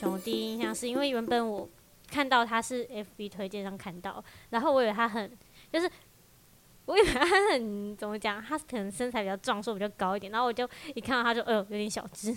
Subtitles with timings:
[0.00, 1.68] 雄第一印象是因为原本我
[2.10, 5.30] 看到他是 FB 推荐上看到，然后我以为他很
[5.72, 5.90] 就是。
[6.86, 10.32] 我以为他很怎么讲，他可能身材比较壮硕，比较高一点。
[10.32, 12.36] 然后我就一看到他就，哎呦，有点小只，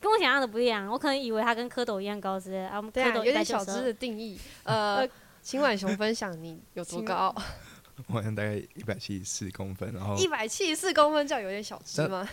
[0.00, 0.88] 跟我想象的不一样。
[0.90, 2.68] 我可能以为他跟蝌蚪一样高之类的。
[2.68, 4.36] 啊，对啊，蝌蚪有点小只的定义。
[4.64, 5.08] 呃，
[5.40, 7.32] 请婉雄分享你有多高？
[8.08, 12.28] 我好像大概一百七十四公分，然后一百七十四公分叫有点小只吗？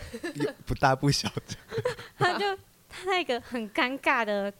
[0.66, 1.82] 不大不小的。
[2.18, 2.58] 他就
[3.04, 4.52] 他那个很尴尬的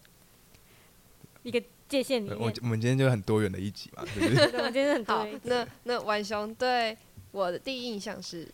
[1.42, 1.62] 一个。
[1.88, 4.60] 界限里面，我我们今天就很多元的一集嘛，对不 对？
[4.60, 5.40] 我今天很多元。
[5.44, 6.94] 那那晚雄对
[7.30, 8.46] 我的第一印象是，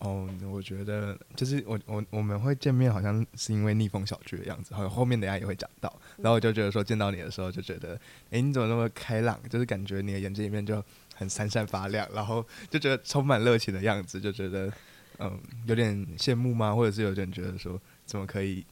[0.00, 5.90] 哦，我觉得就是我我我们会见面，好像是因为逆风小聚的样子，好像后面等下也会讲到。
[6.18, 7.98] 然后我就觉得说见到你的时候，就觉得，
[8.30, 9.40] 哎，你怎么那么开朗？
[9.48, 10.84] 就是感觉你的眼睛里面就
[11.14, 14.70] 很闪闪发亮，然后就觉得充满热情的样子，就觉得
[15.18, 16.74] 嗯有点羡慕吗？
[16.74, 18.62] 或者是有点觉得说怎么可以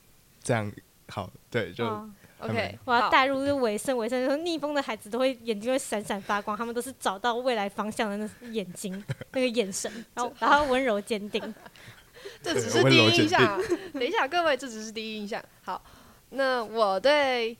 [0.43, 0.71] 这样
[1.09, 1.31] 好？
[1.51, 2.09] 对，就。
[2.41, 11.55] OK，我要带入就尾声，尾声说逆风的孩子都会眼睛会闪闪发光，他们都是找到未来方向的那眼睛， 那个眼神， 然后然后温柔坚定。
[12.43, 13.61] 这只是第一印象，
[13.93, 15.45] 等一下各位，这只是第一印象。
[15.61, 15.83] 好，
[16.31, 17.55] 那我对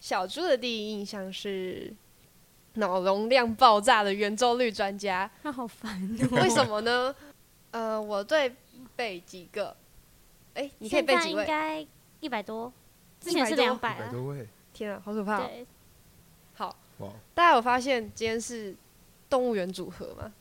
[0.00, 1.92] 小猪的第一印象是
[2.76, 5.30] 脑容量爆炸的圆周率专家。
[5.44, 7.14] 他好烦，为什么呢？
[7.72, 8.50] 呃，我对
[8.96, 9.76] 背几个，
[10.60, 11.42] 哎，你可以背几位？
[11.42, 11.86] 应该
[12.20, 12.70] 一百多。
[13.18, 15.38] 之前是两百多位，天啊，好可怕！
[15.38, 15.66] 对，
[16.54, 16.76] 好，
[17.34, 18.76] 大家有发现今天是
[19.30, 20.32] 动物园组合吗？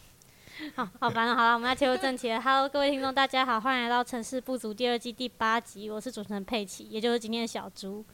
[0.76, 2.40] 好好烦了，好了，我们要切入正题了。
[2.40, 5.90] Hello，各位听众，大家好，欢迎来到《城市不足》第二季第八集。
[5.90, 8.04] 我是主持人佩奇，也就是今天的小猪。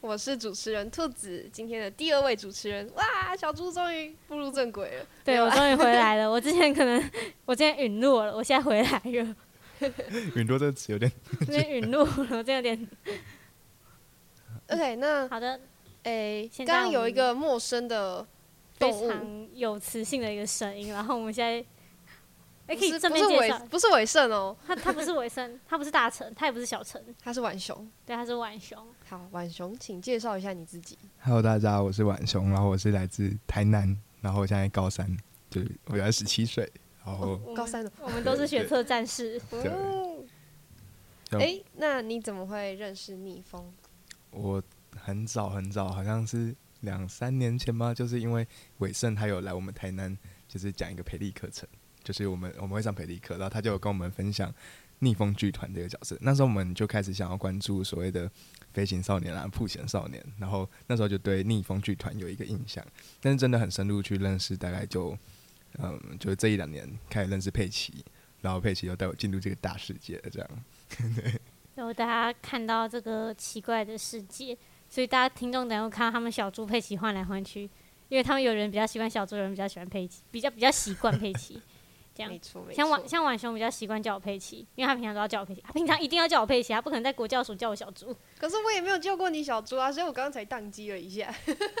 [0.00, 2.88] 我是主持人兔子，今天的第二位主持人。
[2.94, 5.06] 哇，小猪终于步入正轨了。
[5.24, 6.30] 对，我终于回来了。
[6.30, 7.10] 我之前可能
[7.44, 9.36] 我今天陨落了，我现在回来了。
[10.36, 12.88] 陨落这个词有点， 有点陨落了，这有点。
[14.68, 15.60] OK，那好的，
[16.04, 18.26] 诶，刚刚有一个陌生的
[18.74, 21.64] 非常有磁性的一个声音，然后我们现在，
[22.68, 28.78] 哎，可以正面介绍，不是伟盛哦，他他不是伟盛， 他不是大成，他也不是小成，他是晚熊，对，他是晚熊。
[29.08, 30.96] 好，晚熊，请介绍一下你自己。
[31.20, 35.16] Hello，大家，我是晚雄，然后我是来自台南，然后我现在高三，
[35.50, 36.70] 对，我原来十七岁，
[37.04, 39.40] 然后高三的，我们都是学测战士。
[39.50, 40.24] 哦，
[41.32, 43.72] 哎，那你怎么会认识逆风？
[44.30, 44.62] 我
[44.96, 48.46] 很早很早，好像是两三年前吧，就是因为
[48.78, 50.16] 伟盛他有来我们台南，
[50.46, 51.68] 就是讲一个培力课程，
[52.04, 54.52] 就是我们我们会上培力课，然后他就有跟我们分享
[54.98, 56.16] 逆风剧团这个角色。
[56.20, 58.30] 那时候我们就开始想要关注所谓的
[58.72, 62.84] 飞行少年啊、破险少年，然后那时候就对逆风剧团有一个印象，
[63.20, 65.16] 但是真的很深入去认识，大概就
[65.78, 68.04] 嗯，就是这一两年开始认识佩奇，
[68.40, 70.48] 然后佩奇又带我进入这个大世界，这样。
[71.76, 74.56] 然后大家看到这个奇怪的世界，
[74.88, 77.62] 所以大家听众等会看到他们小猪佩奇换来换去，
[78.08, 81.62] 因为他们有人比较喜欢小猪，有人比较喜欢佩奇，比较比较习惯佩奇，
[82.14, 82.30] 这样。
[82.30, 88.14] 没错，像晚像晚熊比较习惯叫我佩奇，因为他平常都要叫我佩奇，他平常一定要叫我佩奇，他不可能在国教署叫我小猪。
[88.38, 91.32] 可是我也没有叫过你小猪啊，所以我刚刚才宕机了一下。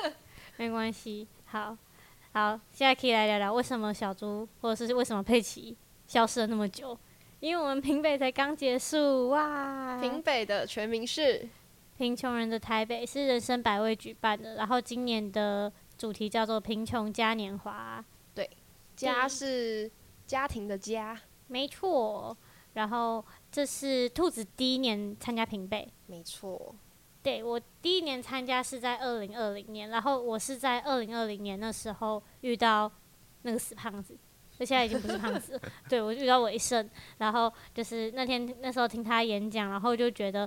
[0.56, 1.76] 没关系，好，
[2.32, 5.76] 好，现在可以来聊聊为什么小猪或者是为什么佩奇
[6.06, 6.96] 消失了那么久。
[7.40, 9.98] 因为我们平北才刚结束哇！
[9.98, 11.48] 平北的全名是
[11.96, 14.56] 贫穷人的台北，是人生百味举办的。
[14.56, 18.04] 然后今年的主题叫做“贫穷嘉年华”。
[18.34, 18.48] 对，
[18.94, 19.90] 家是
[20.26, 21.18] 家庭的家，
[21.48, 22.36] 没错。
[22.74, 26.74] 然后这是兔子第一年参加平北，没错。
[27.22, 32.90] 对我第一年参加是在二零二零年，然后我是在二零二零年那时候遇到
[33.42, 34.16] 那个死胖子。
[34.58, 36.86] 我现在已经不是胖子， 对我遇到伟盛，
[37.16, 40.46] 然后就是那天那时候听他演讲，然后就觉得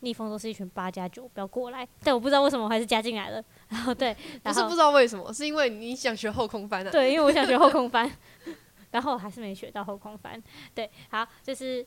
[0.00, 1.86] 逆风都是一群八加九，不要过来。
[2.04, 3.42] 但我不知道为什么我还是加进来了。
[3.68, 6.90] 然后对，不是不知道为什么，是因为你想学后空翻的。
[6.92, 8.08] 对，因为我想学后空翻，
[8.92, 10.40] 然后还是没学到后空翻。
[10.72, 11.84] 对，好，就是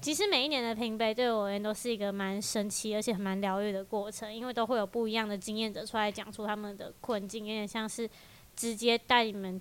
[0.00, 8.08] 其实每一年的评杯对我而言都是一个蛮神奇而且蛮疗愈的过程，因为都会有不一样的经验者出来讲出他们的困境，有点像是
[8.54, 9.60] 直接带你们。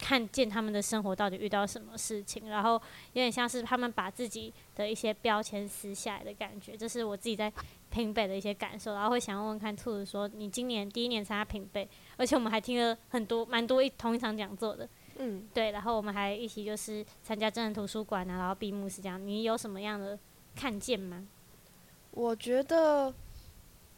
[0.00, 2.80] 看见他们的生活到底遇到什么事情，然后有
[3.12, 7.50] 点像是他们把自己的一些标签撕下来的感觉，这是我自己在
[7.88, 8.94] 平北的一些感受。
[8.94, 19.24] 然后会想问问看兔子说：“你今年第一年参加平北，而且我们还听了很多蛮多一同一场讲座的，嗯，对，然后我们还一起就是参加真人图书馆啊，然后闭幕式这样。
[19.26, 20.18] 你有什么样的
[20.54, 21.26] 看见吗？”
[22.12, 23.12] 我觉得，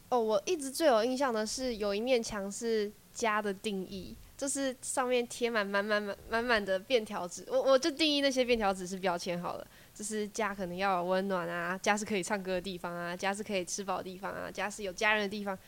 [0.09, 4.17] 哦，我一直最有印象的是有一面墙是家的定义。
[4.37, 9.67] 就是上面贴满满满满满满的便条纸，我我就定义那些便条纸是标签好了。
[9.93, 15.59] 就是家可能要有温暖啊，家是可以唱歌的地方啊，家是可以吃饱的地方啊，家是有家人的地方，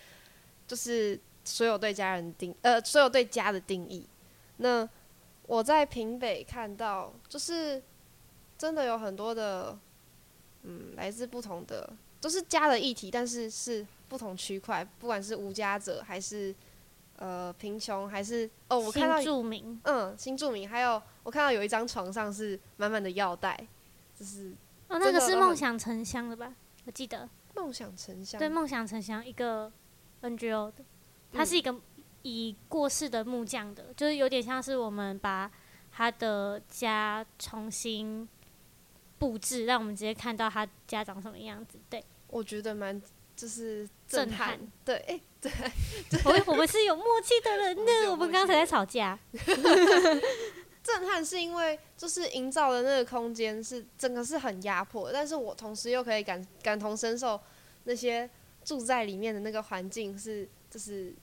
[0.69, 4.06] 就是所有对家人定呃，所有对家的定义。
[4.58, 4.88] 那
[5.50, 7.82] 我在平北看到，就是
[8.56, 9.76] 真的有很多的，
[10.62, 16.55] 嗯，来自不同的，都是家的议题，但是是不同区块，不管是无家者还是
[17.17, 23.58] 呃贫穷，还是哦，我看到住民，嗯，新住民，还有我看到有一张床上是满满的药袋。
[24.17, 24.52] 就是
[24.87, 26.55] 哦，那个是梦想城乡的吧？
[26.85, 28.38] 我记得梦想城乡。
[28.38, 29.73] 对，梦想城乡一个
[30.23, 30.85] NGO 的，
[31.32, 31.75] 它是一个
[32.23, 35.51] 已过世的木匠的，就是有点像是我们把
[35.93, 38.29] 他的家重新
[39.19, 41.79] 布置，让我们直接看到他家长什么样子。
[41.89, 43.01] 对，我觉得蛮
[43.35, 44.59] 就是震撼。
[44.85, 45.51] 对，哎，对，
[46.25, 48.11] 我我们是有默契的人呢。
[48.11, 49.19] 我们刚才在吵架。
[50.83, 57.39] 震撼是因为就是营造的那个空间是整个是很压迫，但是我同时又可以感感同身受
[57.85, 58.29] 那些
[58.65, 61.15] 住在里面的那个环境是就是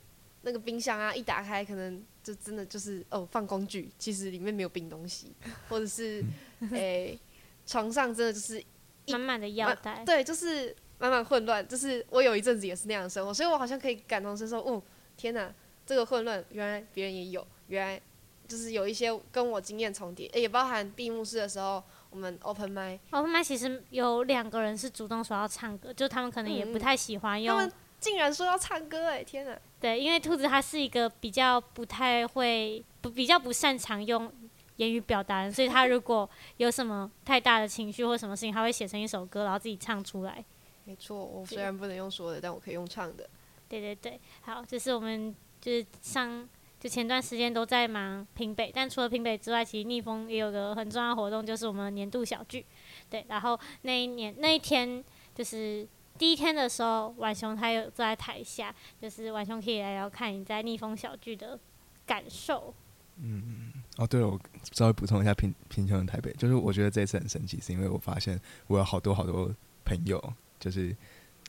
[0.47, 5.33] 那个冰箱啊一打开可能就真的就是哦放工具，其实里面没有冰东西，
[5.67, 6.23] 或者是
[6.71, 7.19] 诶
[7.65, 8.63] 床上真的就是
[9.09, 14.61] 满满的药袋，对，就是满满混乱，就是我有一阵子也是那样的生活，所以我好像可以感同身受。
[14.61, 14.81] 哦，
[15.17, 15.53] 天哪，
[15.85, 18.01] 这个混乱原来别人也有，原来。
[18.47, 27.69] 就是有一些跟我经验重叠，也包含闭幕式的时候，我们 open m i open m i 其实有两个人是主动说要唱歌，就他们可能也不太喜欢用。
[27.99, 29.59] 竟然说要唱歌，哎，天哪！
[29.79, 34.31] 对，因为兔子它是一个比较不太会，不比较不擅长用
[34.77, 40.43] 言语表达，所以他如果有什么太大的情绪或什么事情，他会写成一首歌，然后自己唱出来。
[40.85, 43.29] 没错，我虽然不能用说的，但我可以用唱的。
[43.67, 46.47] 对对对，好，这是我们就是上。
[46.79, 52.63] 就前段时间都在忙平北，但除了平北之外，其实逆风也有个很重要的活动，就是我们年度小聚。
[53.09, 55.03] 对，然后那一年那一天
[55.33, 61.59] 就是第一天的时候，婉雄他有坐在台下，就是婉雄可以来聊看你在逆风小聚的
[62.05, 62.73] 感受。
[63.17, 64.39] 嗯，哦，对了，我
[64.73, 69.53] 稍微补充一下贫贫穷的台北，就是我觉得这次很神奇，是因为我发现我有好多好多
[69.85, 70.21] 朋友，
[70.59, 70.95] 就是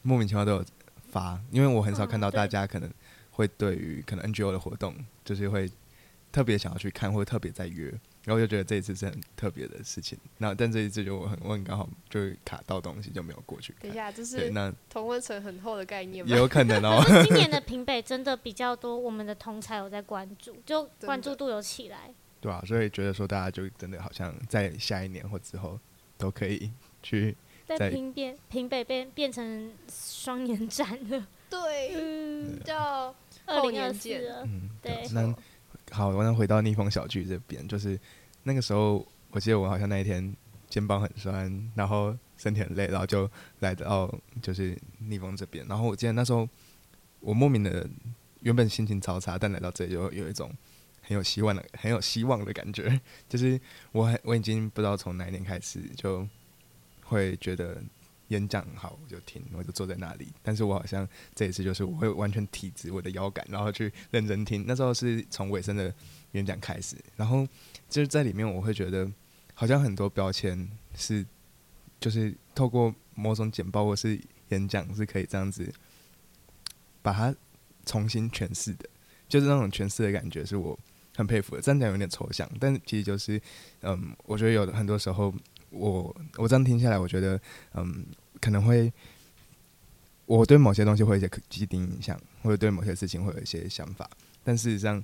[0.02, 0.64] 莫名其妙都有
[1.10, 2.90] 发，因为我很少看到大家可能。
[3.30, 4.92] 会对于可能 NGO 的活动，
[5.24, 5.70] 就是会
[6.32, 7.88] 特别想要去看，或者特别在约，
[8.28, 10.18] 然后就觉得这一次是很特别的事情。
[10.36, 13.74] 那但这一次就我很我很刚好就卡到东西，就没有过去。
[13.80, 16.30] 等一下，这是那同温层很厚的概念吗？
[16.30, 17.02] 也有可能哦。
[17.24, 22.12] 今年的平北真的比较多，我们的同才有在关注，就关注度有起来。
[22.38, 25.80] 对啊，所以觉得说大家就真的好像在下一年或之后
[26.18, 26.70] 都可以
[27.02, 27.34] 去
[27.64, 31.26] 在平变平北变变成双年展了。
[31.48, 33.14] 对， 嗯，叫。
[33.50, 34.10] 二零二四，
[34.44, 35.08] 嗯，对。
[35.14, 35.34] 那
[35.90, 37.98] 好，我能回到逆风小聚这边，就是
[38.42, 40.34] 那个时候，我记得我好像那一天
[40.68, 43.30] 肩膀很酸，然后身体很累，然后就
[43.60, 44.12] 来到
[44.42, 45.66] 就是逆风这边。
[45.66, 46.48] 然后我记得那时候
[47.20, 47.88] 我莫名的
[48.40, 50.52] 原本心情超差，但来到这里就有一种
[51.02, 53.00] 很有希望的、很有希望的感觉。
[53.28, 53.60] 就是
[53.92, 56.26] 我很我已经不知道从哪一年开始就
[57.04, 57.82] 会觉得。
[58.28, 60.28] 演讲好，我就听，我就坐在那里。
[60.42, 64.64] 但是我好像这一次就是我会完全体直我的腰杆，然后去认真听。
[64.66, 65.92] 那时候是从尾声的
[66.32, 67.46] 演讲开始，然后
[67.88, 69.10] 就是在里面我会觉得
[69.54, 71.24] 好像很多标签是，
[71.98, 74.20] 就是透过某种简报或是
[74.50, 75.72] 演讲是可以这样子
[77.00, 77.34] 把它
[77.86, 78.88] 重新诠释的，
[79.28, 80.78] 就是那种诠释的感觉是我
[81.16, 81.62] 很佩服的。
[81.62, 83.40] 这样讲有点抽象，但其实就是
[83.80, 85.32] 嗯，我觉得有很多时候。
[85.70, 87.40] 我我这样听下来，我觉得，
[87.74, 88.06] 嗯，
[88.40, 88.92] 可能会，
[90.26, 94.08] 我对某些东西会有一些既定印象，或者对某些事情会有一些想法，
[94.42, 95.02] 但事实上，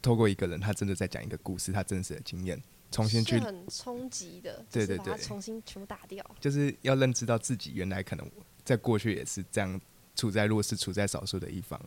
[0.00, 8.30] 透过一个人，他真的在讲一个故事，他真实的经验，重新去很冲击的，对对对，重新全部打掉，就是要认知到自己原来可能
[8.64, 9.80] 在过去也是这样，
[10.14, 11.80] 处在弱势、处在少数的一方，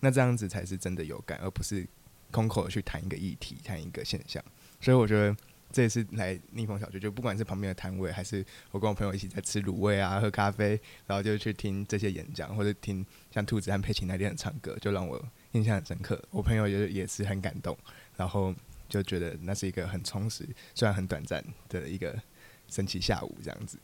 [0.00, 1.86] 那这样子才是真的有感，而不是
[2.30, 4.42] 空口去谈一个议题、谈一个现象，
[4.80, 5.36] 所以我觉得。
[5.72, 15.20] 这一次来逆风小聚，就不管是旁边的摊位，还是我跟我朋友一起在吃卤味啊、喝咖啡，然后就去听这些演讲，或者听像兔子和佩奇那天的唱歌，就让我
[15.52, 16.22] 印象很深刻。
[16.30, 17.76] 我朋友也也是很感动，
[18.16, 18.54] 然后
[18.88, 22.14] 就觉得那是一个很充实，虽然很短暂的一个
[22.68, 23.78] 神奇下午这样子。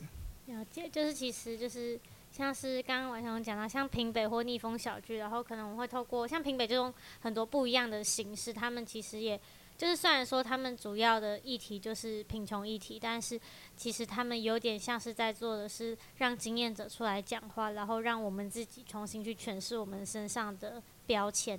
[0.47, 1.99] 了解，就是其实就是
[2.31, 9.41] 像是刚刚晚上讲到，像平北或逆风小聚，然后可能我们会透过像平北这种很多不一样的形式，他们其实也。
[9.79, 13.41] 就是虽然说他们主要的议题就是贫穷议题，但是
[13.77, 21.57] 其实他们有点像是在做的是让经验者出来讲话，然后让我们自己重新去诠释我们身上的标签，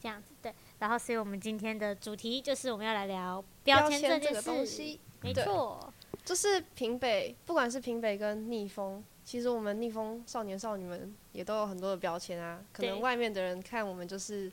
[0.00, 0.54] 这样子对。
[0.78, 5.92] 然后所以我们今天的主题就是我们要来聊标签这件事，没错。
[6.24, 12.64] 就是平北，不管是平北跟逆风，其实我们逆风少年少女们也都有很多的标签啊。
[12.72, 14.50] 可能外面的人看我们就是，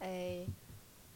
[0.00, 0.44] 诶，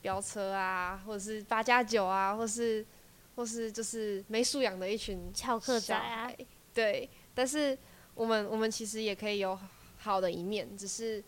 [0.06, 2.86] 飙车啊，或者是八加九啊，或是
[3.34, 6.30] 或是就是没素养的一群翘课仔啊。
[6.72, 7.76] 对，但是
[8.14, 9.58] 我们我们其实也可以有
[9.98, 11.20] 好的一面，只是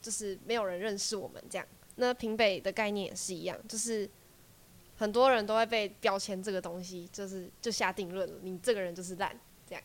[0.00, 1.66] 就是没有人认识我们这样。
[1.96, 4.08] 那平北的概念也是一样，就是
[4.96, 9.36] 很多人都会被标签这个东西，就是就下定论了，你这个人就是烂，
[9.68, 9.82] 这样。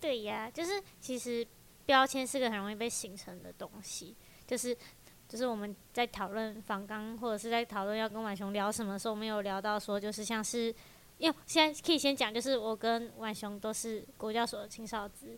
[0.00, 1.46] 对呀，就是其实
[1.84, 4.74] 标签是个很容易被形成的东西，就是
[5.28, 10.74] 就是我们在讨论仿纲或者是在讨论要跟婉雄聊什么的时候，我们有聊到说，就是像是
[11.18, 15.36] 因为现在可以先讲，就是我跟婉雄都是国教所的青少咨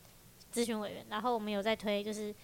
[0.53, 2.35] 咨询委员，然后我们有在推就是。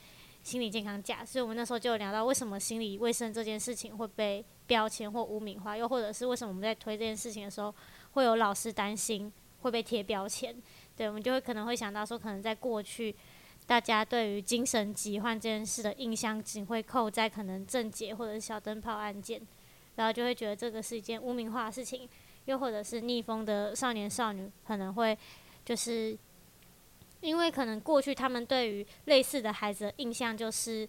[0.44, 7.72] 心理健康假，所以我们那时候就有聊到为什么心理卫生这件事情会被标签或污名化，又或者是为什么我们在推这件事情的时候，
[8.14, 10.52] 会有老师担心会被贴标签。
[10.96, 13.14] 对，我们就会可能会想到说，可能在过去，
[13.72, 19.40] 大家对于精神疾患这件事的印象，只会扣在可能症结或者小灯泡案件，
[19.96, 22.06] 然后就会觉得这个是一件污名化的事情，
[22.44, 25.16] 又或者是逆风的少年少女可能会
[25.64, 26.18] 就是。
[27.22, 30.88] 因为可能过去他们对于类似的孩子的印象就是，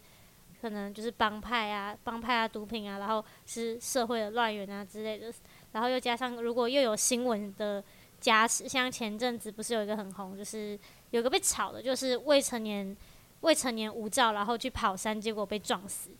[0.59, 5.31] 可能就是帮派啊、帮派啊、毒品啊，然后是社会的乱源啊之类的，
[5.73, 7.83] 然后又加上如果又有新闻的
[8.19, 10.77] 加持，像前阵子不是有一个很红，就是
[11.13, 12.95] 有个被炒的，就是未成年
[13.41, 16.11] 未成年无照然后去跑山，结果被撞死，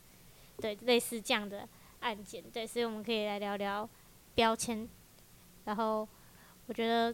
[0.57, 1.67] 对，类似这样的
[1.99, 3.87] 案件，对，所以我们可以来聊聊
[4.33, 4.87] 标签，
[5.65, 6.07] 然后
[6.67, 7.13] 我觉得。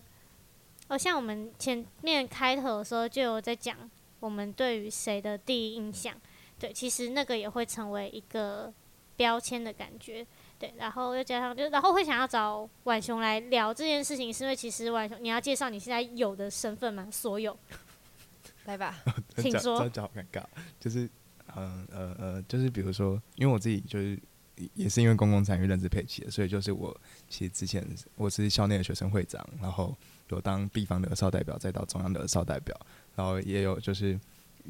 [0.87, 3.77] 哦，像我们前面开头的时候就有在讲，
[4.19, 6.19] 我们对于谁的第一印象，
[6.57, 8.73] 对，其实那个也会成为一个
[9.15, 10.25] 标签的感觉，
[10.59, 17.07] 对，然后又加上就，然后会想要找婉雄来聊这件事情，是因为其实婉雄你要介绍你现在有的身份吗？
[17.09, 17.57] 所有，
[18.65, 18.95] 来吧，
[19.37, 19.89] 请说。
[19.89, 20.43] 这好尴尬，
[20.79, 21.09] 就是，
[21.55, 24.19] 嗯呃呃，就是比如说，因为我自己就是
[24.73, 26.95] 也是因为公共参与认知配齐的，所以就是我
[27.29, 27.83] 其实之前
[28.15, 29.95] 我是校内的学生会长，然后。
[30.31, 32.79] 有当地方的少代表，再到中央的少代表，
[33.15, 34.15] 然后也有就是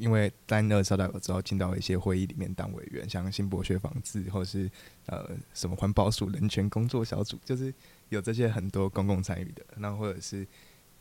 [0.00, 4.70] 因为担任少代表之后，进到一些会议里面当委员，像新博学防治，或是
[5.04, 7.72] 呃什么环保署人权工作小组，就是
[8.08, 9.62] 有这些很多公共参与的。
[9.76, 10.46] 那或者是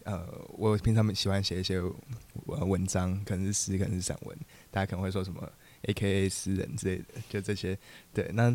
[0.03, 4.37] 呃，我平常喜欢写一些呃文章，可能是诗，可能是散文，
[4.69, 5.49] 大家可能会说什么
[5.83, 7.77] A K A 诗人之类的，就这些。
[8.13, 8.49] 对，那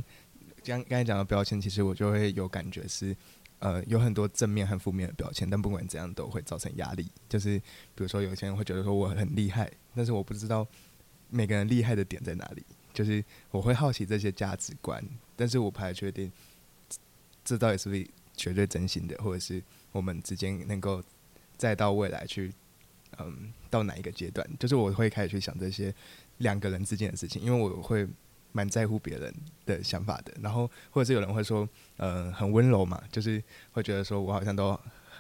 [0.63, 3.17] 刚刚才讲的标签，其实我就会有感觉是。
[3.65, 7.11] 呃，有很多正面和负面的标签，但不管怎样都会造成压力。
[7.31, 7.59] 就是
[7.95, 10.67] 比如说，有些人会觉得说我很厉害，但是我不知道
[11.31, 12.63] 每个人厉害的点在哪里。
[12.93, 15.03] 就是我会好奇这些价值观，
[15.35, 16.31] 但是我不太确定
[17.43, 18.07] 这到底是不是
[18.37, 21.03] 绝对真心的，或者是我们之间能够
[21.57, 22.53] 再到未来去，
[23.17, 24.47] 嗯，到哪一个阶段？
[24.59, 25.95] 就是我会开始去想这些
[26.37, 28.07] 两个人之间的事情，因为我会。
[28.55, 29.35] 蛮在乎别人
[29.67, 33.43] 的想法的，然后或者是有人会说，呃，很温柔嘛，就是
[33.73, 34.69] 会觉得说我好像都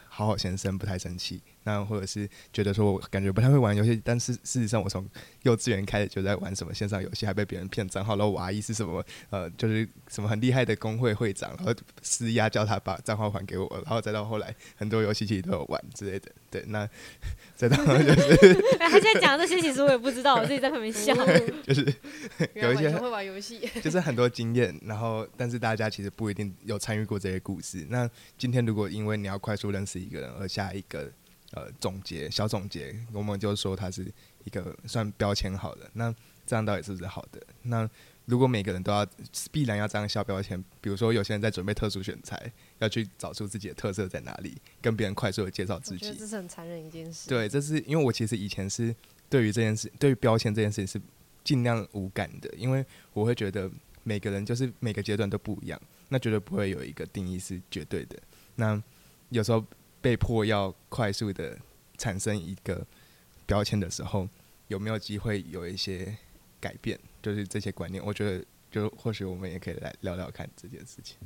[0.08, 1.42] 好好先生，不太生气。
[1.64, 5.06] 那或者是觉得说我感觉不太会玩游戏，但是事实上我从
[5.42, 8.16] 幼稚园开始就在玩什么线上游戏，还被别人骗账号。
[8.16, 16.30] 然后我阿姨是什么呃，就是什么很厉害的工会会长，然后施压叫他把账号还给我，然后再到后来很多游戏其实都有玩之类的。
[16.50, 16.88] 对，那
[17.56, 21.12] 再到 就是，他现在讲这些其实我也不知道，我自己在旁边笑。
[21.66, 21.84] 就是
[22.54, 27.86] 有一些会玩游戏，就是很多经验，然后但是大家其实不一定有参与过这些故事。
[27.88, 31.10] 那今天如果因为你要快速认识一个人而下一个。
[31.54, 34.04] 呃，总结小总结，我们就说它是
[34.42, 35.88] 一个算标签好的。
[35.92, 36.12] 那
[36.44, 37.40] 这样到底是不是好的？
[37.62, 37.88] 那
[38.24, 39.06] 如果每个人都要
[39.52, 47.28] 必然要这样下标签，比如说有些人在准备特殊选材，要去找出自己的特色在哪里，跟别人快速的介绍自己，这是很残忍一件事。
[47.28, 48.92] 对，这是因为我其实以前是
[49.30, 51.00] 对于这件事，对于标签这件事情是
[51.44, 53.70] 尽量无感的，因为我会觉得
[54.02, 58.18] 每个人就是每个阶段都不一样，那绝对不会有一个定义是绝对的。
[58.56, 58.82] 那
[59.28, 59.64] 有时候。
[60.04, 61.58] 被迫要快速的
[61.96, 62.86] 产生一个
[63.46, 64.28] 标签的时候，
[64.68, 66.14] 有没有机会有一些
[66.60, 67.00] 改变？
[67.22, 71.16] 就是这些观念，我觉得就或许我们也可以来聊聊看这件事情。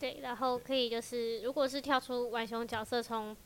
[0.00, 3.36] 对，然后可以就是，如果是跳出浣熊角色，从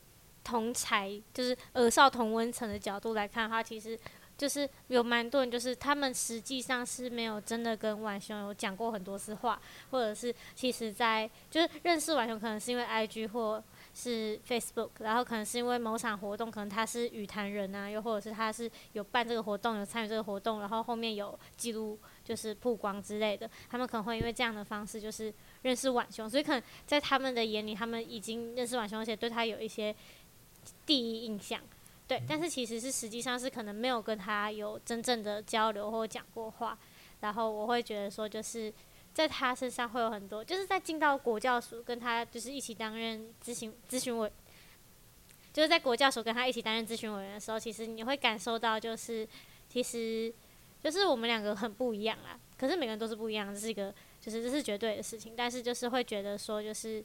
[0.44, 3.98] 同才就是耳少同温层的角度来看的话，其实。
[4.38, 9.60] 就是有蛮多人，就是他们实际上是没有真的跟婉雄有讲过很多次话，
[9.90, 13.62] 或者是其实在就是认识婉雄，可能是因为 IG 或
[13.94, 25.32] 是 Facebook，然后可能是因为某场活动，可能他是语坛人啊，又或者是他是有办这个活动，有参与这个活动，然后后面有记录就是曝光之类的，他们可能会因为这样的方式就是
[25.62, 29.94] 认识婉雄，所以可能在他们的眼里，他们已经认识婉雄，而且对他有一些
[30.86, 31.60] 第一印象。
[32.06, 36.76] 对，但是其实是实际上是可能没有跟他有真正的交流或讲过话，
[37.20, 38.72] 然后我会觉得说，就是
[39.12, 44.32] 在他身上会有很多，就是在进到国教署跟他就是一起担任咨询咨询委，
[45.52, 49.28] 就是在国教署跟他一起担任咨询委员的时候，其实你会感受到，就是
[49.68, 50.32] 其实
[50.82, 57.04] 就是我们两个很不一样啦，可是每个人都是不一样，这是一个就是这是绝对的事情，但是就是会觉得说，就是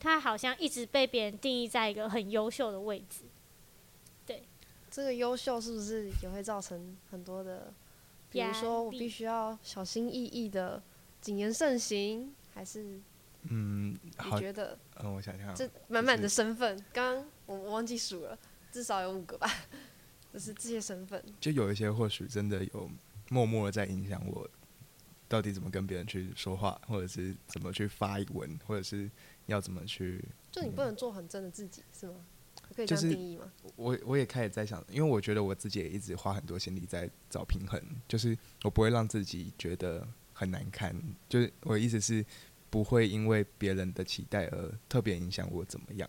[0.00, 3.24] 他好像一直被别人定义在一个很优秀的位置。
[4.26, 4.42] 对
[4.90, 7.72] 这个优秀是不是也会造成很多的？
[8.30, 10.82] 比如说，我必须要小心翼翼的
[11.22, 13.00] 谨言慎行，还是？
[13.44, 14.78] 嗯，你觉得？
[15.02, 18.38] 嗯，我想想，这满满的身份，刚刚我我忘记数了，
[18.70, 19.48] 至少有五个吧。
[20.32, 22.90] 就是这些身份，就有一些或许真的有
[23.28, 24.48] 默默的在影响我，
[25.28, 29.10] 到底怎么跟别人去说话，或者是怎么去发一文，或者是
[29.46, 30.24] 要怎么去？
[30.50, 32.14] 就你不能做很真的自己，是吗？
[32.74, 33.52] 可以这样定义吗？
[33.76, 40.08] 我我也开始在想，因为我觉得我自己也一直花很多心力在找平衡，就是我不会让自己觉得
[40.42, 40.94] 很难看，
[41.28, 42.24] 就是我的意思是
[42.68, 46.08] 不会因为别人的期待而特别影响我怎么样，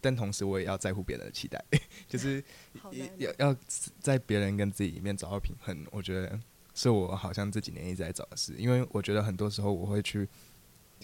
[0.00, 1.64] 但同时我也要在乎别人的期待，
[2.08, 2.42] 就是
[3.18, 3.56] 要要
[4.00, 5.86] 在别人跟自己里面找到平衡。
[5.92, 6.40] 我觉得
[6.74, 10.26] 是我好像这几年一直在找的事，因为我觉得很多时候我会去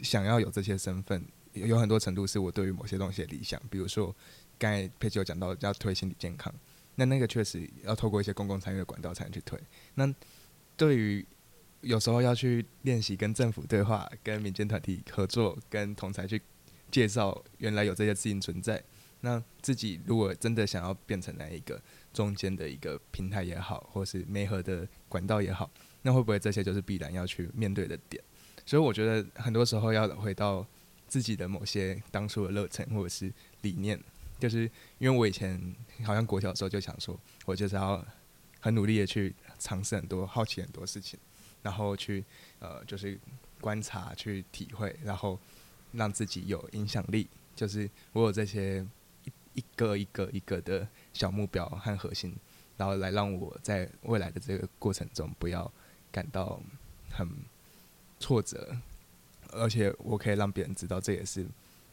[0.02, 4.14] 想要有这些身份，有很多程度是我对于某些东西的理想，比如说。
[4.58, 6.50] 刚才佩奇有讲到要推心理健康，
[6.94, 9.60] 那那个确实要透过一些公共参与的管道才能去推。
[9.96, 10.10] 那
[10.78, 11.22] 对于
[11.80, 16.40] 有时候要去练习跟政府对话、跟民间团体合作、跟同才去
[16.90, 18.82] 介绍原来有这些事情存在，
[19.20, 21.80] 那自己如果真的想要变成那一个
[22.12, 25.70] 中间的一个平台也好，或是媒合的管道也好，
[26.02, 28.22] 那会不会这些就是必然要去面对的点？
[28.64, 30.66] 所以我觉得很多时候要回到
[31.06, 33.98] 自己的某些当初的热忱或者是理念。
[34.38, 38.04] 就是因为我以前好像国小的时候就想说，我就是要
[38.60, 41.18] 很努力的去尝试很多、好奇很多事情，
[41.66, 42.24] 然后去
[42.60, 43.18] 呃，就是
[43.60, 45.36] 观察、去体会，然后
[45.90, 47.26] 让自己有影响力。
[47.56, 48.86] 就是我有这些
[49.24, 52.32] 一一个一个一个的小目标和核心，
[52.76, 55.68] 然后来让我在未来的这个过程中不要
[56.12, 56.60] 感到
[57.10, 57.28] 很
[58.20, 58.76] 挫折，
[59.50, 61.44] 而且我可以让别人知道这也是。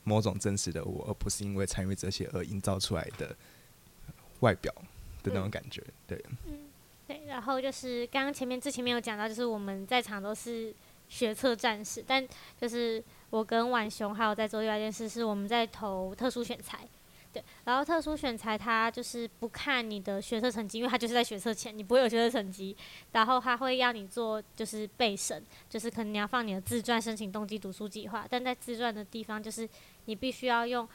[0.05, 3.33] 某种真实的我，而不是因为参与这些而营造出来的
[4.41, 4.69] 外表
[5.23, 6.21] 的那种感觉，对。
[6.45, 6.59] 嗯，
[7.07, 7.23] 对。
[7.27, 10.73] 然后就是刚刚前面之前没有讲到，就是我们在场都是
[11.07, 12.27] 学测战士，但
[12.59, 16.87] 就是我跟婉雄还有在做另外一件事，是我们在投特殊选材。
[17.31, 22.77] 对，然后特殊选材它就是不看你的学测成绩，因为它就是在学测前你不会有学测成绩，
[23.13, 29.67] 然后他会要你做就是备审，就是可能你要放你的自传申请动机读书计划，但在自传的地方就是
[30.05, 30.87] 你必须要用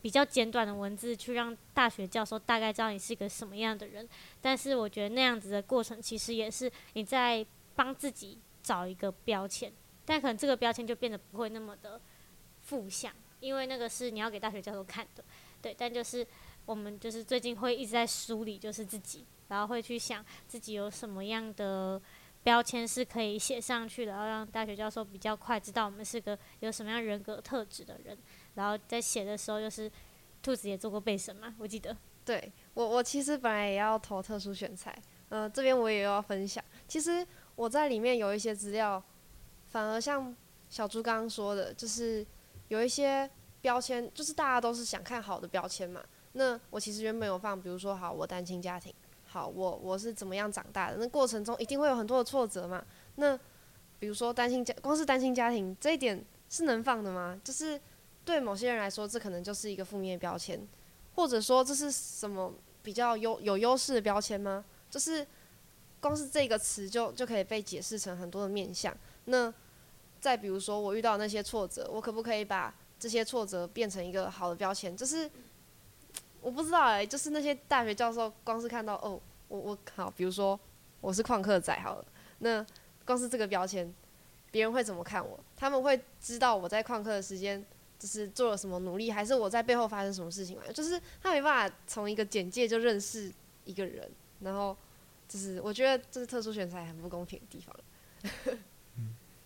[0.00, 4.08] 比较简短的文字去让大学教授大概知道你是一个什么样的人，
[4.40, 9.72] 但是我觉得那样子的过程其实也是你在帮自己找一个标签，
[10.04, 12.00] 但可能这个标签就变得不会那么的
[12.62, 13.12] 负向。
[13.40, 15.22] 因为那个是你要给大学教授看的，
[15.62, 16.26] 对，但就是
[16.66, 22.02] 我们就是最近会一直在梳理，就是自己，然后会去想自己有什么样的
[22.42, 28.18] 标签是可以写上去的，然后让大学教授比较快知道我们是个有什么样人格特质的人。
[28.58, 29.90] 然后在写的时候，就是
[30.42, 31.96] 兔子也做过背审嘛，我记得。
[32.24, 34.94] 对我，我其实本来也要投特殊选材，
[35.30, 36.62] 嗯，这边我也要分享。
[36.86, 39.02] 其实我在里面有一些资料，
[39.68, 40.36] 反而像
[40.68, 42.26] 小猪刚刚说的，就是。
[42.68, 43.30] 有一些
[43.62, 46.04] 标签，就是大家都是想看好的标签嘛。
[46.32, 48.92] 那我其实原本有放，比如说，好，我单亲家庭，
[49.24, 50.98] 好，我我是怎么样长大的？
[50.98, 52.84] 那过程中一定会有很多的挫折嘛。
[53.14, 53.34] 那
[53.98, 57.40] 比如说单亲家，光是单亲家庭这一点是能放的吗？
[57.42, 57.80] 就是
[58.28, 60.60] 对某些人来说，这可能就是一个负面标签，
[61.14, 64.62] 或者说这是什么比较优有优势的标签吗？
[64.90, 65.26] 就是
[65.98, 68.94] 光是这个词就就可以被解释成很多的面向。
[69.24, 69.50] 那
[70.20, 74.94] 再比如说，我遇到那些挫折，我可不可以把这些挫折变成一个好的标签？
[74.94, 75.30] 就是
[76.42, 80.60] 我不知道哎，就是那些大学教授，光是看到哦，我我好，比如说
[81.00, 82.04] 我是旷课仔好了，
[82.40, 82.66] 那
[83.06, 83.90] 光是这个标签，
[84.50, 85.40] 别人会怎么看我？
[85.56, 87.64] 他们会知道我在旷课的时间
[87.98, 90.62] 就是做了什么努力，还是我在背后发生什么事情吗？
[90.72, 93.32] 就是他没办法从一个简介就认识
[93.64, 94.08] 一个人，
[94.40, 94.76] 然后
[95.28, 97.74] 就是我觉得这是特殊选材很不公平的地方。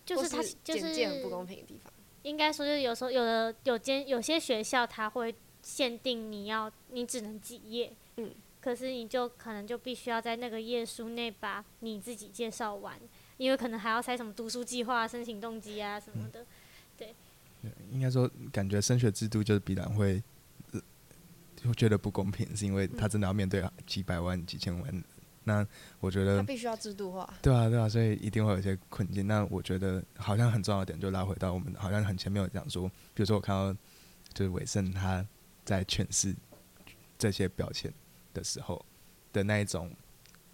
[0.05, 1.93] 就是他就是很不公平的地方。
[2.23, 12.99] 应该说，就是有时候有的有间有些学校，他会限定你要你只能几页，嗯，可是你就可能就必须要在那个页数内把你自己介绍完，
[13.39, 16.47] 因为可能还要塞什么读书计划、申请动机啊什么的，对。
[17.91, 20.23] 应该说，感觉升学制度就是必然会
[21.57, 25.05] 就觉得不公平，是因为他真的要面对几百万、几千万。
[25.45, 25.67] 那
[25.99, 27.29] 我觉得他必须要制度化。
[27.43, 29.27] 对啊，对啊，所以一定会有一些困境。
[29.27, 33.73] 那我觉得好像很重要的点，就拉回到我们好像很前面有讲说，比如说我看到
[34.33, 35.27] 就是伟盛他
[35.65, 36.33] 在诠释
[37.19, 37.93] 这些标签
[38.33, 38.85] 的时候
[39.33, 39.93] 的那一种，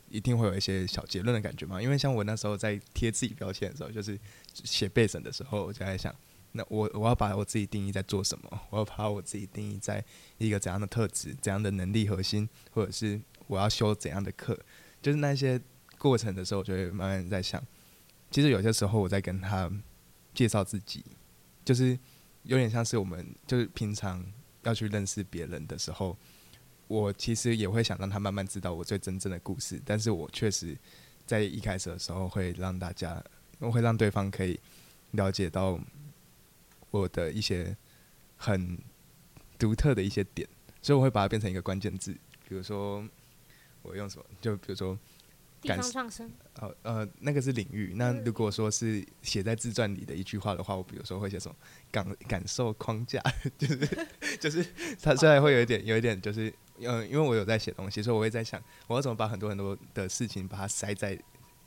[0.08, 1.82] 一定会有一些小结论的感觉嘛。
[1.82, 4.18] 因为像我那时候在贴自己标签的时候，就是
[4.54, 6.14] 写备审的时候，我就在想，
[6.52, 8.61] 那我我要把我自己定义在做什么？
[8.70, 10.04] 我要把我自己定义在
[10.38, 14.58] 一个怎样的特质、怎样的能力核心，或者是我要修怎样的课？
[15.00, 15.61] 就是那些
[15.98, 17.62] 过程的时候，我就会慢慢在想，
[18.30, 19.70] 其实有些时候我在跟他
[20.34, 21.04] 介绍自己，
[21.64, 21.98] 就是
[22.44, 24.24] 有点像是我们就是平常
[24.62, 26.16] 要去认识别人的时候，
[26.88, 30.76] 我其实也会想让他慢慢知道我最真正的故事，但是我确实
[31.26, 33.22] 在一开始的时候会让大家，
[33.58, 34.58] 我会让对方可以
[35.12, 35.78] 了解到
[36.90, 37.77] 我的一些
[38.37, 38.79] 很
[39.59, 40.48] 独特的一些点，
[40.83, 42.12] 所以我会把它变成一个关键字，
[42.48, 43.07] 比如说。
[43.83, 44.24] 我用什么？
[44.40, 44.98] 就比如说，
[45.62, 46.31] 地方创生。
[46.57, 47.94] 哦，呃，那个是领域。
[47.96, 51.57] 那如果说是写在自传里的一句话的话，我比如说会写什么
[51.90, 53.22] 感感受框架，
[53.57, 54.07] 就是
[54.40, 54.66] 就是
[55.01, 61.18] 它虽然会有一点有一点，就是嗯，因为我有在写东西，所以我会在想，我要怎么把很多很多的事情把它塞在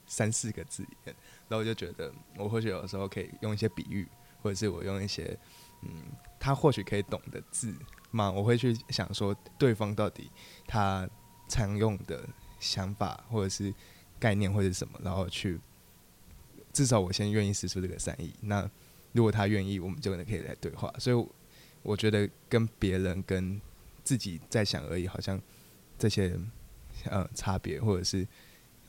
[0.06, 1.16] 三四个字里面。
[1.48, 4.06] 然后我就觉得，我或许有的时候可以用一些比喻，
[4.42, 5.38] 或者是我用一些
[5.82, 5.90] 嗯，
[6.40, 7.74] 他或许可以懂的字
[8.12, 10.30] 嘛，我会去想说，对方到底
[10.68, 11.10] 他。
[11.52, 12.26] 常用的
[12.62, 13.74] 想法或者是
[14.18, 15.60] 概念或者什么，然后去
[16.72, 18.34] 至少我先愿意使出这个善意。
[18.40, 18.72] 那
[19.12, 20.90] 如果他愿意，我们就可能可以来对话。
[20.98, 21.28] 所以
[21.84, 23.60] 我觉得跟别人跟
[24.02, 25.42] 自己在想而已，好像
[26.00, 26.40] 这些
[27.04, 28.26] 呃差别或者是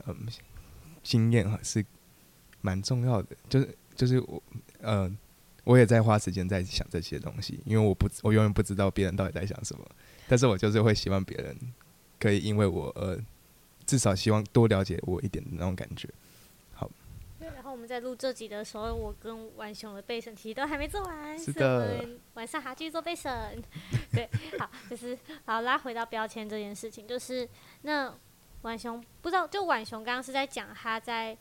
[0.07, 0.17] 嗯
[1.03, 1.85] 经验是
[2.61, 3.37] 蛮重要的。
[3.49, 4.41] 就是就是我
[4.79, 5.11] 呃
[5.65, 9.87] 我也在花时间在想这些东西，因为我不我永远不知道别人到底在想什么，
[10.29, 11.57] 但是我就是会希望别人。
[12.19, 13.19] 可以因为我呃，
[13.85, 16.09] 至少希望多了解我一点的那种感觉。
[16.73, 16.89] 好。
[17.39, 22.09] 对，然后我们在录这集的时候，我跟万雄的背审其实都还没做完，是的。
[22.35, 23.61] 晚上还继续做背审。
[24.13, 27.49] 对，好，就是好拉回到标签这件事情，就是
[27.83, 28.15] 那
[28.63, 31.37] 婉雄不知道，就婉雄刚刚是在讲他在。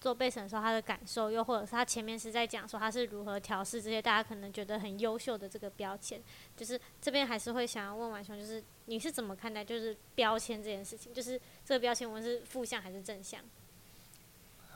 [0.00, 6.20] 做备审的时候，他的感受，又或者是他前面是在讲说他是如何调试这些大家可能觉得很优秀的这个标签，
[6.56, 11.12] 就是这边还是会想要问完雄，就是你是怎么看待就是标签这件事情？
[11.12, 13.40] 就是这个标签，我们是负向还是正向？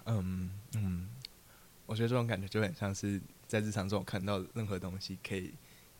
[0.06, 1.08] 嗯嗯，
[1.86, 5.52] 我觉得这种感觉就很像是在日常中看到任何东西可以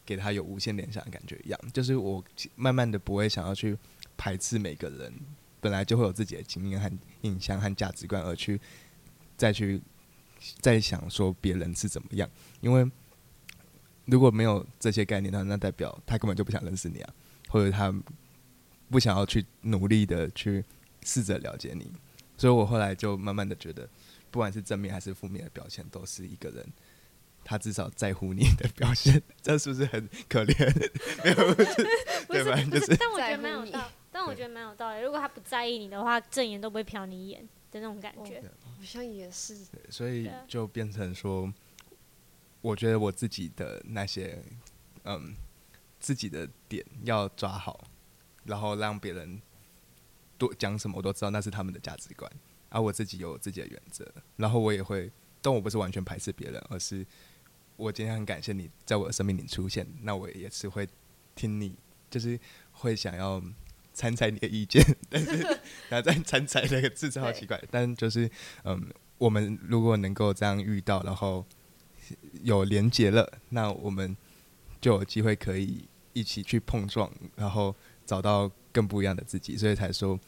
[0.05, 2.25] 给他有无限联想的感觉一样，就是我
[2.57, 3.79] 慢慢的不会想要去
[4.17, 5.13] 排斥每个人
[5.61, 8.59] 本来就会有自己的经验和印象和价值观而去。
[9.41, 9.81] 再去
[10.61, 12.29] 再想说别人是怎么样，
[12.61, 12.87] 因为
[14.05, 17.15] 如果没有这些概念，的话那代表他根本就不想认识你啊，
[17.49, 17.91] 或者他
[18.91, 20.63] 不想要去努力的去
[21.05, 21.91] 试着了解你。
[22.37, 23.89] 所以我后来就慢慢的觉得，
[24.31, 26.67] 不管是正面还是负面的表现，都是一个人
[27.43, 29.23] 他至少在乎你的表现。
[29.41, 30.91] 这 是不是很可怜？
[31.25, 31.55] 没有，
[32.29, 32.63] 对吧？
[32.71, 35.01] 就是，但我觉得蛮有道，但我觉得蛮有道理。
[35.03, 38.43] 如果他不在意你的话，正眼都不会瞟你一眼的那种感觉。
[38.81, 39.55] 好像也是，
[39.91, 41.53] 所以就变成说，
[42.63, 44.43] 我觉得我自己的那些，
[45.05, 45.35] 嗯，
[45.99, 47.87] 自己的点要抓好，
[48.45, 49.43] 然后让别人
[50.39, 52.33] 多讲什么我都知道那是他们的价值观，
[52.71, 55.13] 而我自己有自己的原则，然后我也会，
[55.43, 57.07] 但我不是完全排斥别人，而是
[57.77, 60.89] 我今天很感谢你在我的生命里出现，那我也是会
[61.35, 61.77] 听你，
[62.09, 62.41] 就是
[62.73, 63.43] 会想要。
[63.93, 65.37] 参采你的意见， 但是
[65.89, 68.31] 然后再参采那个字超奇怪，但就是
[68.65, 71.45] 嗯，我们如果能够这样遇到，然后
[72.43, 74.17] 有连接了，那我们
[74.81, 77.75] 就有机会可以一起去碰撞，然后
[78.07, 79.57] 找到更不一样的自己。
[79.57, 80.19] 所以才说，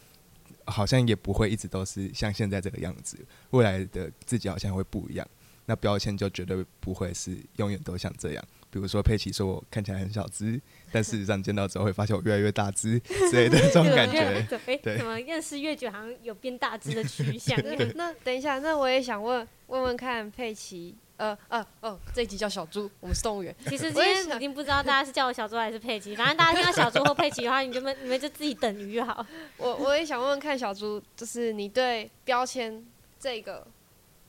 [0.67, 3.19] 好像也不会一直都是像现在这个样子，
[3.51, 5.27] 未来的自己好像会不一样。
[5.67, 8.45] 那标签就绝对不会是永远都像这样。
[8.73, 10.59] 比如说佩奇说我看起来很小只，
[10.91, 14.59] 但事实上见到之后会发现我越来越大只之类的 这种感觉。
[14.83, 17.55] 对，怎么认识越久好像有变大只的趋向？
[17.95, 23.55] 那等一下，那我也想问问问看佩奇，呃呃哦，这一集叫小猪，我们是动物园。
[23.67, 29.27] 其实今天已经不知道大家是叫我小猪还是佩奇，反正大家听到小猪或佩奇的话，你们你们就自己等于就好。
[29.59, 32.83] 我我也想问问看小猪，就是你对标签
[33.21, 33.67] 这个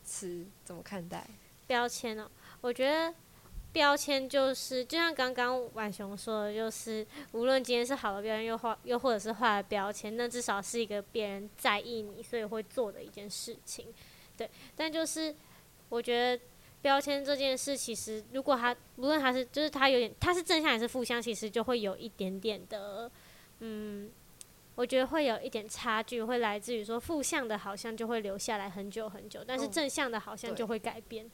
[0.04, 1.26] 词怎么看待？
[1.66, 2.30] 标签哦，
[2.60, 3.14] 我觉得
[3.74, 13.88] 标签就是，就像刚刚婉雄说的，就是无论今天是好的标签，又坏又或者是坏的标签，那至少是一个别人在意你，所以会做的一件事情。
[14.38, 15.36] 对，但就是
[15.90, 16.44] 我觉得
[16.84, 23.10] 标签这件事，其实如果它无论它是就是它有点它是正向还是负向，其实就会有一点点的，
[23.60, 24.12] 嗯，
[24.76, 31.30] 我觉得会有一点差距，会来自于说负向的好像就会留下来很久很久，但是正向的好像就会改变，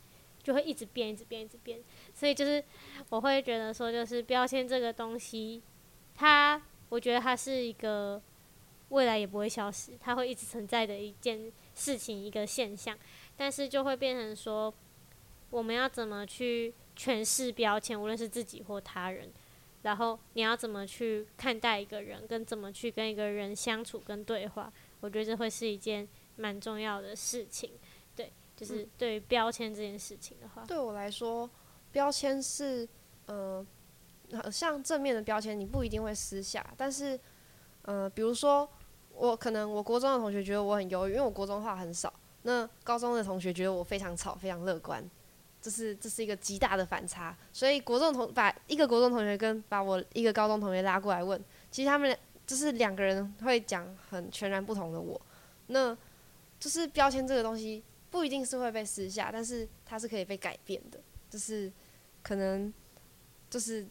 [0.50, 1.80] 就会一直变，一直变，一直变。
[2.14, 2.64] 所以就是
[3.10, 5.62] 我会觉得说，就是标签这个东西，
[6.16, 6.60] 它
[6.90, 8.20] 我觉得它是一个
[8.90, 12.98] 未来也不会消失，它会一直存在的一件事情，一个现象，
[13.38, 14.74] 但是就会变成说。
[15.52, 19.32] 我们要怎么去诠释标签，无论是自己或他人，
[19.82, 27.72] 然后你要怎么去看待一个人，跟怎么去跟一个人相处跟对话，我觉得这会是一件蛮重要的事情。
[28.60, 31.50] 对，就是对于标签这件事情的话，对我来说，
[31.92, 32.88] 标签是
[33.26, 33.66] 呃，
[34.52, 37.20] 像正面的标签，你不一定会撕下，但是
[37.84, 38.70] 呃，比如说
[39.14, 45.10] 我可能我国中的同学觉得我很忧郁，因为我国中话很少，那高中的同学觉得我非常吵，非常乐观。
[45.62, 51.38] 这是这是一个极大的反差，所以国中同把一个国中同学跟把我一个高中同学拉过来问，
[51.70, 52.18] 其实他们
[52.48, 55.20] 就是两个人会讲很全然不同的我，
[55.68, 55.94] 那
[56.62, 61.72] 就是标签这个东西不一定是会被撕下，但是它是可以被改变的，就是
[62.22, 62.74] 可能
[63.50, 63.88] 就是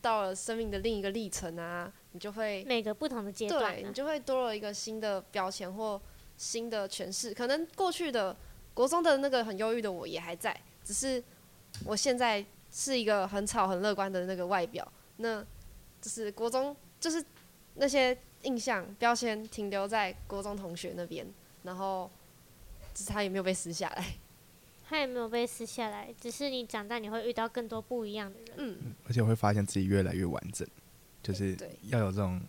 [0.00, 6.00] 到了生命的另一个历程啊，你就会每个不同的阶段，对你就会多了一个新的标签或
[6.36, 8.36] 新的诠释，可能过去的
[8.74, 10.58] 国中的那个很忧郁的我也还在。
[10.82, 11.22] 只是
[11.84, 15.44] 我现在是一个很吵、很乐观的那个外表，那
[16.00, 17.22] 就是国中，就是
[17.74, 21.26] 那些印象标签停留在国中同学那边，
[21.62, 22.10] 然后
[22.94, 24.14] 只是他也没有被撕下来，
[24.88, 30.66] 他也没有被撕下来，只是你长大你会遇到更多不一样的人，嗯，而且会发现自己越来越完整，
[31.22, 32.40] 就是要有这种，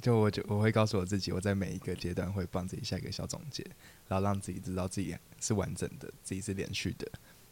[0.00, 3.64] 就我就我会告诉我自己，我在每一个阶段会帮自己下一个小总结，
[4.08, 7.06] 然后让自己知道自己是完整的，自己是连续的。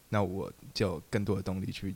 [0.09, 1.95] 那我就有更多的动力去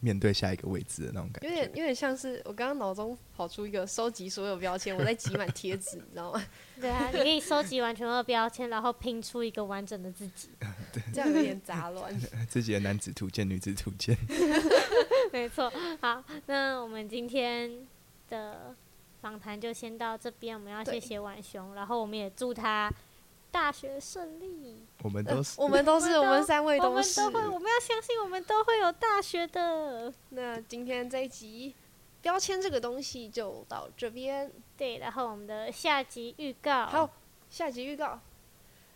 [0.00, 6.44] 面对下一个位置的那种感觉，有点有点像是我刚刚脑中跑出一个收集所有标签，我在挤满贴纸，你知道吗？
[6.80, 10.50] 对啊，你可以收集完全的标签，然后拼出一个完整的自己。
[10.92, 12.12] 对，这样有点杂乱。
[12.48, 14.16] 自己的男子图鉴、女子图鉴。
[15.32, 15.72] 没错。
[16.00, 17.86] 好，那我们今天
[18.28, 18.74] 的
[19.20, 22.92] 访谈就先到这边，我们要谢谢婉雄，然后我们也祝他。
[23.52, 30.12] 大学顺利，我们都是，我们都是，我们三位都是，我们都会，我们要相信我们都会有大学的。
[30.30, 31.74] 那今天这一集
[32.22, 37.10] 标签这个东西就到这边，对，然后我们的下集预告，好，
[37.50, 38.18] 下集预告，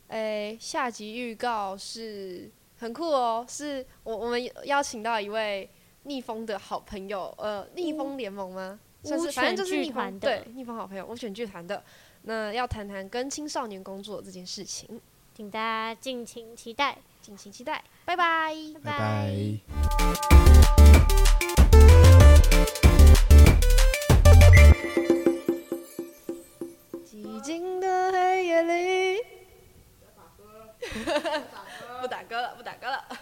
[0.09, 5.69] 诶，下集预告是很酷哦，是我我们邀请到一位
[6.05, 8.81] 逆风的好朋友，呃，逆风联盟吗？
[9.03, 11.85] 算是，反正就是逆风，对，逆风好朋友，我选剧团的。
[12.29, 15.01] 那要谈谈跟青少年工作这件事情，
[15.33, 19.31] 请大家敬请期待，敬请期待，拜拜，拜拜。
[27.05, 29.23] 寂静的黑夜里，
[32.01, 33.16] 不打歌了，不打歌了。